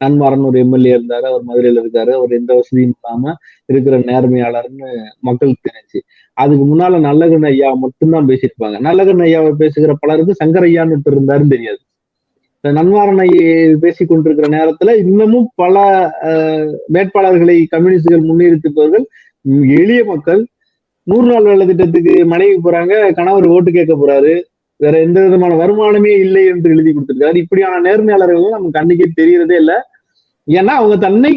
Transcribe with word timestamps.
நன்மாறன் 0.00 0.46
ஒரு 0.48 0.58
எம்எல்ஏ 0.64 0.92
இருந்தாரு 0.96 1.26
அவர் 1.30 1.44
மதுரையில 1.48 1.82
இருக்காரு. 1.84 2.10
அவர் 2.18 2.38
எந்த 2.38 2.50
வசதியும் 2.54 2.94
இல்லாம 2.94 3.34
இருக்கிற 3.72 3.98
நேர்மையாளர்னு 4.10 4.88
மக்களுக்கு 5.20 5.68
தெரிஞ்சு. 5.68 6.00
அதுக்கு 6.36 6.64
முன்னால 6.70 7.00
நல்லகன் 7.08 7.46
ஐயா 7.50 7.68
மட்டும்தான் 7.84 8.28
பேசியிருப்பாங்க. 8.28 8.76
நல்லகன் 8.88 9.22
ஐயாவை 9.26 9.52
பேசுகிற 9.62 9.94
பலருக்கு 10.00 10.40
சங்கர் 10.44 10.66
ஐயான்னு 10.68 10.96
இருந்தாருன்னு 11.14 11.54
தெரியாது. 11.54 11.80
நன்மாரன் 12.64 13.20
நன்மாறன் 13.20 13.22
ஐயா 13.24 14.04
கொண்டிருக்கிற 14.10 14.48
நேரத்துல 14.56 14.92
இன்னமும் 15.02 15.48
பல 15.62 15.82
வேட்பாளர்களை 16.92 17.56
கம்யூனிஸ்டுகள் 17.74 18.28
முன்னிறுத்துபவர்கள் 18.28 19.04
எளிய 19.78 20.00
மக்கள். 20.04 20.42
நூறு 21.06 21.26
நாள் 21.32 21.48
வேலை 21.48 21.64
திட்டத்துக்கு 21.66 22.14
மனைவி 22.26 22.56
போறாங்க 22.64 22.94
கணவர் 23.18 23.46
ஓட்டு 23.54 23.70
கேட்க 23.72 23.94
போறாரு. 23.94 24.34
வேற 24.80 24.94
எந்த 25.06 25.18
விதமான 25.24 25.52
வருமானமே 25.62 26.12
இல்லை 26.26 26.42
என்று 26.52 26.72
எழுதி 26.74 26.90
கொடுத்திருக்காரு. 26.92 27.42
இப்படியான 27.44 27.80
நேர்மையாளர்கள் 27.86 28.56
நமக்கு 28.56 28.80
அன்னைக்கே 28.80 29.08
தெரியறதே 29.20 29.56
இல்லை. 29.62 29.76
ஏன்னா 30.48 30.72
அவங்க 30.80 30.96
தன்னை 31.06 31.32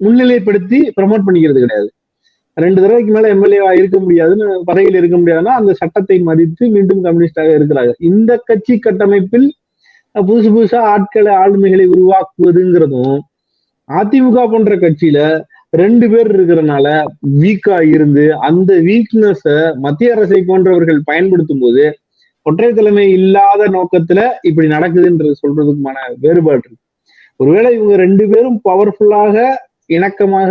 முன்னிலைப்படுத்தி 0.00 0.78
ப்ரமோட் 0.98 1.26
பண்ணிக்கிறது 1.26 1.60
கிடையாது. 1.64 1.88
ரெண்டு 2.56 2.78
தடவைக்கு 2.82 3.12
மேல 3.14 3.28
எம்எல்ஏவா 3.34 3.70
இருக்க 3.78 3.98
முடியாதுன்னு 4.04 4.46
பதவியில் 4.70 4.98
இருக்க 5.00 5.16
முடியாதுன்னா 5.18 5.52
அந்த 5.60 5.72
சட்டத்தை 5.80 6.16
மதித்து 6.28 6.64
மீண்டும் 6.74 7.04
கம்யூனிஸ்டாக 7.06 7.52
இருக்கிறாங்க 7.58 7.92
இந்த 8.08 8.32
கட்சி 8.48 8.74
கட்டமைப்பில் 8.78 9.46
புதுசு 10.14 10.48
புதுசா 10.50 10.80
ஆட்களை 10.94 11.32
ஆளுமைகளை 11.42 11.86
உருவாக்குவதுங்கிறதும் 11.94 13.16
அதிமுக 13.88 14.42
போன்ற 14.50 14.74
கட்சியில 14.76 15.20
ரெண்டு 15.72 16.06
பேர் 16.12 16.28
இருக்கிறனால 16.36 16.86
வீக்கா 17.42 17.78
இருந்து 17.94 18.24
அந்த 18.48 18.72
வீக்னஸ 18.88 19.44
மத்திய 19.84 20.14
அரசை 20.14 20.40
போன்றவர்கள் 20.50 21.00
பயன்படுத்தும் 21.04 21.62
போது 21.64 21.84
ஒற்றை 22.46 22.68
தலைமை 22.72 23.04
இல்லாத 23.16 23.62
நோக்கத்துல 23.74 24.20
இப்படி 24.48 24.66
நடக்குதுன்றது 24.68 25.34
சொல்றதுக்குமான 25.42 25.96
வேறுபாடு 26.22 26.60
இருக்கு. 26.60 26.80
ஒருவேளை 27.40 27.70
இவங்க 27.76 27.94
ரெண்டு 28.02 28.24
பேரும் 28.30 28.58
பவர்ஃபுல்லாக 28.64 29.36
இணக்கமாக 29.90 30.50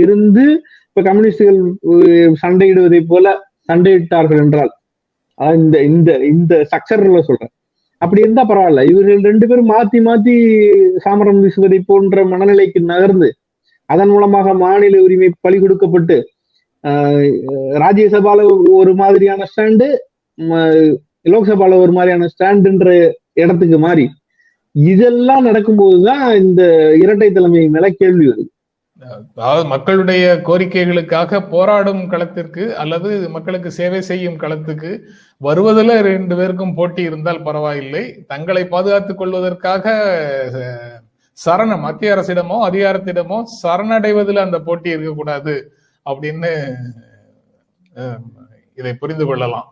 இருந்து 0.00 0.44
இப்ப 0.88 1.02
கம்யூனிஸ்டுகள் 1.02 1.58
சண்டையிடுவதை 2.42 3.00
போல 3.06 3.26
சண்டையிட்டார்கள் 3.68 4.40
என்றால் 4.44 4.72
அதாவது 5.38 5.58
இந்த 5.60 5.76
இந்த 5.90 6.10
இந்த 6.32 6.54
ஸ்ட்ரக்சர்ல 6.64 7.20
சொல்றேன். 7.28 7.52
அப்படி 8.02 8.20
இருந்தா 8.24 8.42
பரவாயில்ல. 8.44 8.82
இவர்கள் 8.90 9.20
ரெண்டு 9.28 9.44
பேரும் 9.48 9.70
மாத்தி 9.72 9.98
மாத்தி 10.06 10.34
சாமரம் 11.04 11.40
வீசுவதை 11.44 11.78
போன்ற 11.88 12.24
மனநிலைக்கு 12.32 12.80
நகர்ந்து 12.90 13.28
அதன் 13.88 14.10
மூலமாக 14.10 14.52
மாநில 14.62 15.00
உரிமை 15.04 15.28
பலி 15.40 15.58
கொடுக்கப்பட்டு 15.58 16.16
ஆஹ், 16.84 17.26
ராஜ்யசபால 17.82 18.44
ஒரு 18.78 18.92
மாதிரியான 19.00 19.46
ஸ்டாண்டு 19.50 19.88
லோக்சபால 21.26 21.78
ஒரு 21.84 21.92
மாதிரியான 21.96 22.28
ஸ்டாண்டுன்ற 22.32 22.88
இடத்துக்கு 23.42 23.78
மாறி 23.84 24.06
இதெல்லாம் 24.74 25.46
நடக்கும்போதுதான் 25.48 26.24
இந்த 26.42 26.62
இரட்டை 27.02 27.28
தலைமை 27.36 27.62
மேல 27.74 27.88
கேள்வி 28.00 28.26
வருது. 28.30 28.48
அதாவது 29.36 29.62
மக்களுடைய 29.72 30.24
கோரிக்கைகளுக்காக 30.46 31.40
போராடும் 31.54 32.02
களத்திற்கு 32.12 32.64
அல்லது 32.82 33.10
மக்களுக்கு 33.34 33.70
சேவை 33.78 34.00
செய்யும் 34.10 34.38
களத்துக்கு 34.42 34.90
வருவதில் 35.40 35.94
ரெண்டு 36.08 36.34
பேருக்கும் 36.38 36.74
போட்டி 36.78 37.02
இருந்தால் 37.08 37.44
பரவாயில்லை. 37.48 38.04
தங்களை 38.32 38.62
பாதுகாத்துக் 38.74 39.20
கொள்வதற்காக 39.20 39.94
சரண 41.38 41.78
மத்திய 41.84 42.14
அரசிடமோ 42.14 42.56
அதிகாரத்திடமோ 42.68 43.38
சரணடைவதில் 43.60 44.44
அந்த 44.46 44.60
போட்டி 44.68 44.94
இருக்கக்கூடாது 44.94 45.54
அப்படின்னு 46.06 46.52
இதை 48.78 48.92
புரிந்து 49.00 49.24
கொள்ளலாம். 49.26 49.58